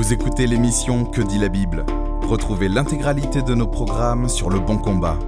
[0.00, 1.84] Vous écoutez l'émission Que dit la Bible
[2.22, 5.18] Retrouvez l'intégralité de nos programmes sur Le Bon Combat.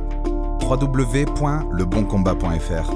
[0.63, 2.91] www.leboncombat.fr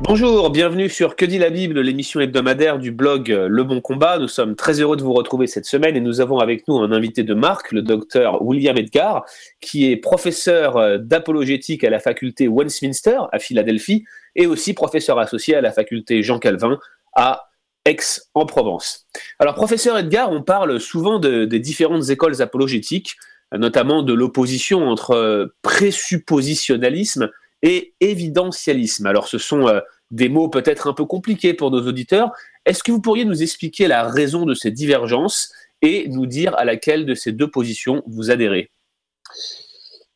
[0.00, 4.18] Bonjour, bienvenue sur Que dit la Bible, l'émission hebdomadaire du blog Le Bon Combat.
[4.18, 6.90] Nous sommes très heureux de vous retrouver cette semaine et nous avons avec nous un
[6.90, 9.24] invité de marque, le docteur William Edgar,
[9.60, 14.02] qui est professeur d'apologétique à la faculté Westminster à Philadelphie
[14.34, 16.80] et aussi professeur associé à la faculté Jean Calvin
[17.14, 17.51] à
[17.84, 19.06] Aix-en-Provence.
[19.38, 23.16] Alors, professeur Edgar, on parle souvent de, des différentes écoles apologétiques,
[23.52, 27.30] notamment de l'opposition entre présuppositionnalisme
[27.62, 29.06] et évidentialisme.
[29.06, 32.32] Alors, ce sont euh, des mots peut-être un peu compliqués pour nos auditeurs.
[32.66, 36.64] Est-ce que vous pourriez nous expliquer la raison de ces divergences et nous dire à
[36.64, 38.70] laquelle de ces deux positions vous adhérez?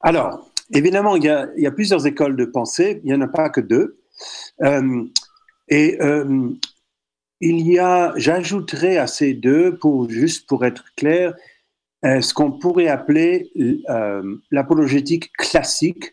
[0.00, 3.60] Alors, évidemment, il y, a, plusieurs écoles de pensée, il n'y en a pas que
[3.60, 3.98] deux.
[4.62, 5.04] Euh,
[5.68, 6.50] et euh,
[7.40, 11.34] il y a, j'ajouterai à ces deux, pour, juste pour être clair,
[12.04, 13.50] euh, ce qu'on pourrait appeler
[13.88, 16.12] euh, l'apologétique classique,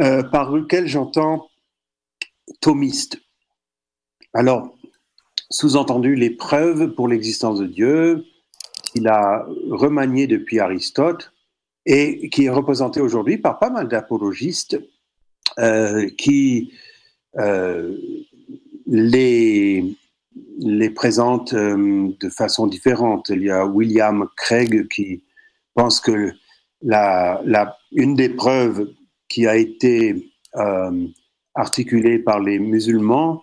[0.00, 1.48] euh, par lequel j'entends
[2.60, 3.20] thomiste.
[4.32, 4.76] Alors,
[5.50, 8.24] sous-entendu, les preuves pour l'existence de Dieu,
[8.82, 11.32] qu'il a remanié depuis Aristote
[11.86, 14.78] et qui est représenté aujourd'hui par pas mal d'apologistes
[16.18, 16.72] qui
[18.86, 19.96] les,
[20.58, 23.28] les présente euh, de façon différente.
[23.30, 25.24] Il y a William Craig qui
[25.74, 26.32] pense que
[26.82, 27.40] la,
[27.92, 28.88] une des preuves
[29.28, 31.06] qui a été euh,
[31.54, 33.42] articulée par les musulmans,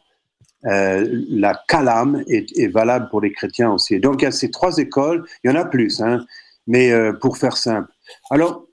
[0.66, 4.00] euh, la calame est, valable pour les chrétiens aussi.
[4.00, 6.24] Donc il y a ces trois écoles, il y en a plus, hein,
[6.68, 7.92] mais pour faire simple.
[8.30, 8.68] Alors,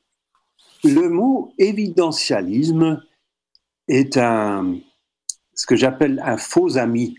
[0.84, 3.02] le mot évidentialisme
[3.88, 4.78] est un,
[5.54, 7.16] ce que j'appelle un faux ami.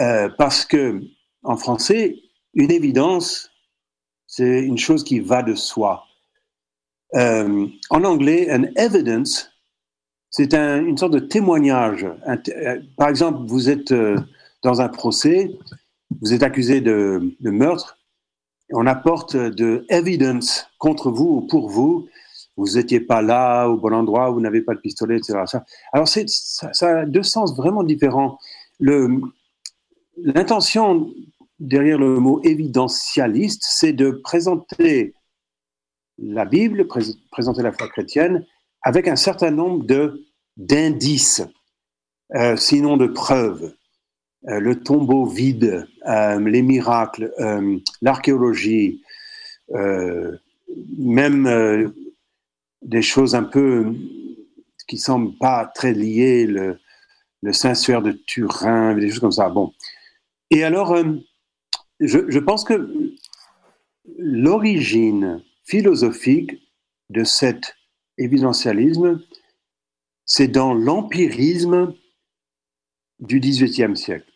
[0.00, 1.00] Euh, parce que
[1.42, 2.16] en français,
[2.54, 3.50] une évidence,
[4.26, 6.04] c'est une chose qui va de soi.
[7.14, 9.52] Euh, en anglais, an evidence,
[10.30, 12.06] c'est un, une sorte de témoignage.
[12.26, 13.94] Euh, par exemple, vous êtes
[14.62, 15.50] dans un procès,
[16.22, 17.98] vous êtes accusé de, de meurtre,
[18.72, 22.08] on apporte de evidence contre vous ou pour vous.
[22.56, 25.38] Vous n'étiez pas là au bon endroit, vous n'avez pas de pistolet, etc.
[25.92, 28.38] Alors, ça, ça a deux sens vraiment différents.
[28.78, 29.20] Le,
[30.16, 31.12] L'intention
[31.58, 35.14] derrière le mot évidentialiste, c'est de présenter
[36.18, 38.46] la Bible, pré présenter la foi chrétienne
[38.82, 39.84] avec un certain nombre
[40.56, 41.42] d'indices,
[42.34, 43.74] euh, sinon de preuves.
[44.48, 47.32] Euh, le tombeau vide, euh, les miracles,
[48.02, 49.02] l'archéologie,
[50.98, 51.92] même
[52.82, 53.94] des choses un peu
[54.86, 56.78] qui semblent pas très liées, le,
[57.42, 59.48] le Saint-Suaire de Turin, des choses comme ça.
[59.48, 59.72] Bon,
[60.50, 61.14] et alors, euh,
[62.00, 63.14] je, je, pense que
[64.18, 66.60] l'origine philosophique
[67.10, 67.76] de cet
[68.18, 69.22] évidentialisme,
[70.24, 71.94] c'est dans l'empirisme
[73.20, 74.30] du XVIIIe siècle.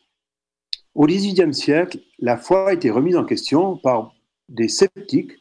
[0.95, 4.15] Au XVIIIe siècle, la foi a été remise en question par
[4.49, 5.33] des sceptiques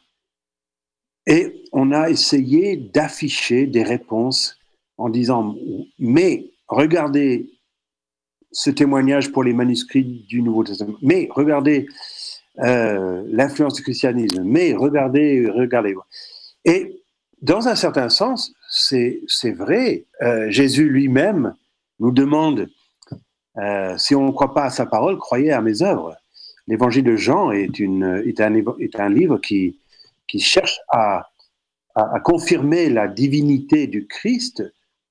[1.26, 4.58] et on a essayé d'afficher des réponses
[4.96, 5.56] en disant,
[5.98, 7.50] mais regardez
[8.58, 10.96] ce témoignage pour les manuscrits du Nouveau Testament.
[11.00, 11.86] Mais regardez
[12.58, 14.42] euh, l'influence du christianisme.
[14.44, 15.94] Mais regardez, regardez.
[16.64, 17.00] Et
[17.40, 20.06] dans un certain sens, c'est vrai.
[20.22, 21.54] Euh, Jésus lui-même
[22.00, 22.68] nous demande
[23.58, 26.16] euh, si on ne croit pas à sa parole, croyez à mes œuvres.
[26.66, 29.78] L'évangile de Jean est, une, est, un, est un livre qui,
[30.26, 31.28] qui cherche à,
[31.94, 34.64] à, à confirmer la divinité du Christ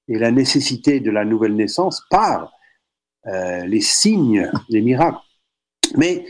[0.09, 2.52] et la nécessité de la nouvelle naissance par
[3.25, 5.19] euh, les signes, les miracles.
[5.95, 6.25] Mais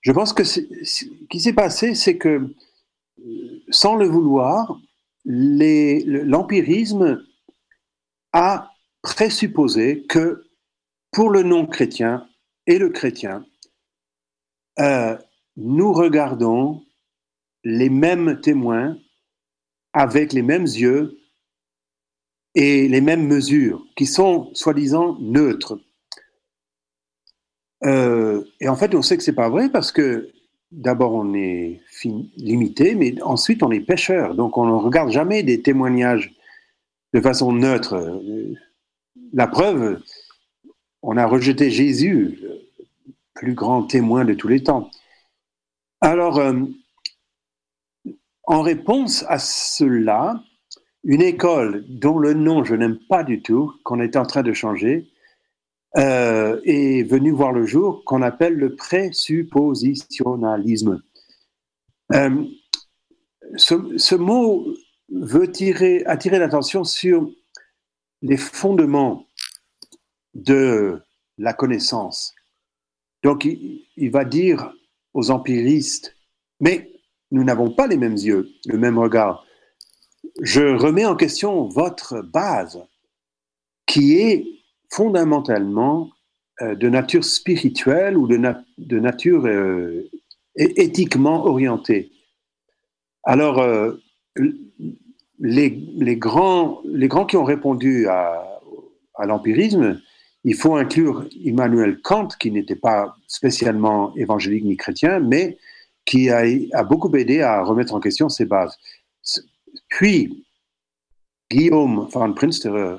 [0.00, 0.60] je pense que ce
[1.28, 2.54] qui s'est passé, c'est que,
[3.70, 4.80] sans le vouloir,
[5.24, 7.22] l'empirisme
[8.32, 8.70] a
[9.02, 10.44] présupposé que
[11.10, 12.28] pour le non-chrétien
[12.66, 13.44] et le chrétien,
[14.78, 15.16] euh,
[15.56, 16.84] nous regardons
[17.64, 18.96] les mêmes témoins
[19.92, 21.18] avec les mêmes yeux
[22.54, 25.80] et les mêmes mesures, qui sont soi-disant neutres.
[27.84, 30.30] Euh, et en fait, on sait que c'est pas vrai parce que
[30.72, 31.80] d'abord on est
[32.36, 34.34] limité, mais ensuite on est pêcheur.
[34.34, 36.34] Donc on ne regarde jamais des témoignages
[37.14, 38.20] de façon neutre.
[39.32, 40.00] La preuve,
[41.02, 44.90] on a rejeté Jésus, le plus grand témoin de tous les temps.
[46.00, 46.54] Alors, euh,
[48.44, 50.42] en réponse à cela,
[51.04, 54.52] une école dont le nom je n'aime pas du tout, qu'on est en train de
[54.52, 55.08] changer,
[55.96, 61.00] euh, est venu voir le jour qu'on appelle le présuppositionnalisme.
[62.12, 62.44] Euh,
[63.56, 64.66] ce, mot
[65.10, 67.30] veut tirer, attirer l'attention sur
[68.20, 69.26] les fondements
[70.34, 71.00] de
[71.38, 72.34] la connaissance.
[73.22, 74.74] Donc, il, va dire
[75.14, 76.14] aux empiristes,
[76.60, 76.92] mais
[77.30, 79.46] nous n'avons pas les mêmes yeux, le même regard.
[80.42, 82.78] Je remets en question votre base,
[83.86, 84.57] qui est
[84.90, 86.10] fondamentalement
[86.62, 90.10] euh, de nature spirituelle ou de, nature euh,
[90.56, 92.10] éthiquement orientée.
[93.22, 93.92] Alors, euh,
[95.38, 98.44] les, grands, les grands qui ont répondu à,
[99.24, 100.00] l'empirisme,
[100.44, 105.58] il faut inclure Immanuel Kant, qui n'était pas spécialement évangélique ni chrétien, mais
[106.04, 106.42] qui a,
[106.72, 108.76] a, beaucoup aidé à remettre en question ses bases.
[109.88, 110.44] Puis,
[111.50, 112.96] Guillaume van Prinsterer,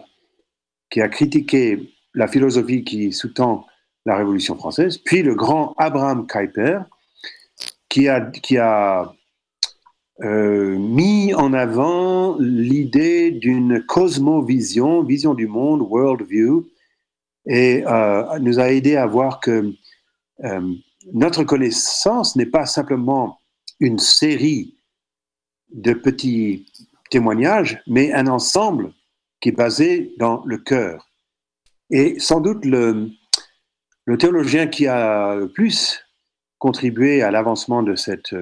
[0.89, 3.65] qui a critiqué la philosophie qui sous-tend
[4.05, 6.79] la Révolution française, puis le grand Abraham Kuyper,
[7.89, 9.13] qui a,
[10.21, 16.67] euh, mis en avant l'idée d'une cosmovision, vision du monde, world view,
[17.45, 19.73] et euh, nous a aidé à voir que
[20.43, 20.73] euh,
[21.13, 23.39] notre connaissance n'est pas simplement
[23.79, 24.75] une série
[25.73, 26.65] de petits
[27.09, 28.93] témoignages, mais un ensemble
[29.41, 31.09] qui est basé dans le cœur.
[31.89, 33.11] Et sans doute le,
[34.17, 36.03] théologien qui a le plus
[36.57, 38.35] contribué à l'avancement de cette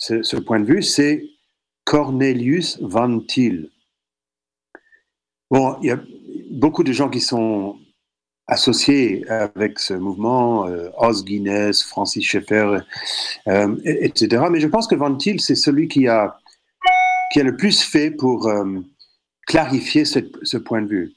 [0.00, 1.24] ce, point de vue, c'est
[1.84, 3.70] Cornelius Van Til.
[5.50, 6.00] Bon, il y a
[6.50, 7.76] beaucoup de gens qui sont
[8.46, 12.78] associés avec ce mouvement, euh, Os Guinness, Francis Schaeffer,
[13.48, 14.44] euh, etc.
[14.50, 16.38] Mais je pense que Van Til, c'est celui qui a,
[17.32, 18.80] qui a le plus fait pour euh,
[19.50, 21.12] clarifier ce point de vue.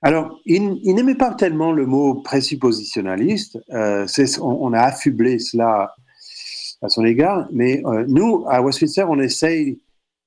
[0.00, 3.58] Alors, il, n'aimait pas tellement le mot présuppositionnaliste.
[3.70, 4.06] Euh,
[4.40, 5.94] on, a affublé cela
[6.80, 7.46] à son égard.
[7.52, 9.78] Mais euh, nous, à Westminster, on essaye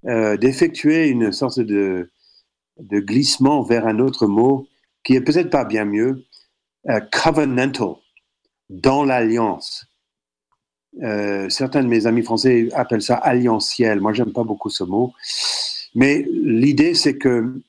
[0.06, 2.12] euh, d'effectuer une sorte de,
[2.80, 4.68] glissement vers un autre mot
[5.04, 6.26] qui est peut-être pas bien mieux,
[7.12, 7.96] covenantal,
[8.70, 9.88] dans l'alliance.
[11.50, 14.02] certains de mes amis français appellent ça alliantiel.
[14.02, 15.14] Moi, j'aime pas beaucoup ce mot.
[16.00, 17.62] Mais l'idée, c'est que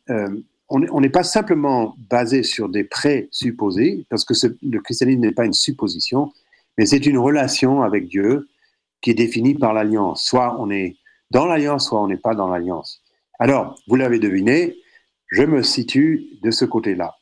[0.68, 5.52] on n'est pas simplement basé sur des présupposés, parce que le christianisme n'est pas une
[5.52, 6.32] supposition,
[6.78, 8.48] mais c'est une relation avec Dieu
[9.00, 10.24] qui est définie par l'alliance.
[10.24, 10.96] Soit on est
[11.32, 13.02] dans l'alliance, soit on n'est pas dans l'alliance.
[13.40, 14.76] Alors, vous l'avez deviné,
[15.32, 17.16] je me situe de ce côté-là.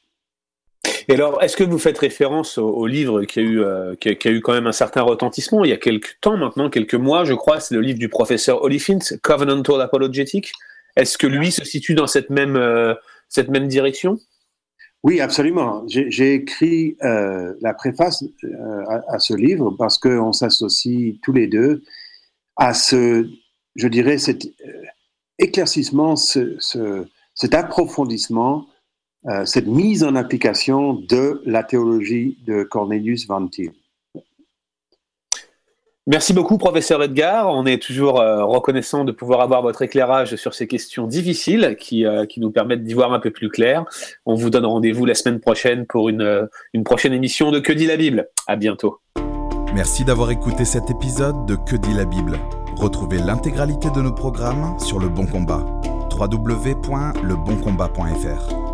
[1.08, 4.31] Et alors, est-ce que vous faites référence au, livre qui a, eu, euh, qui, a,
[4.31, 7.32] eu quand même un certain retentissement il y a quelques temps maintenant, quelques mois, je
[7.32, 10.52] crois, c'est le livre du professeur Oliphint, Covenantal Apologetic.
[10.99, 12.93] Est-ce que lui se situe dans cette même, euh,
[13.29, 14.19] cette même direction?
[15.05, 15.85] Oui, absolument.
[15.87, 21.85] J'ai écrit euh, la préface euh, à, ce livre parce qu'on s'associe tous les deux
[22.56, 23.29] à ce,
[23.77, 24.49] je dirais, cet
[25.39, 26.59] éclaircissement, ce,
[27.35, 28.67] cet approfondissement,
[29.44, 33.71] cette mise en application de la théologie de Cornelius Van Til.
[36.10, 37.50] Merci beaucoup, professeur Edgar.
[37.50, 42.06] On est toujours euh, reconnaissant de pouvoir avoir votre éclairage sur ces questions difficiles qui,
[42.06, 43.84] euh, qui nous permettent d'y voir un peu plus clair.
[44.25, 47.75] On vous donne rendez-vous la semaine prochaine pour une, euh, une prochaine émission de Que
[47.75, 48.31] dit la Bible.
[48.46, 49.00] À bientôt.
[49.75, 52.38] Merci d'avoir écouté cet épisode de Que dit la Bible.
[52.77, 55.62] Retrouvez l'intégralité de nos programmes sur Le Bon Combat.
[56.19, 58.68] www.leboncombat.fr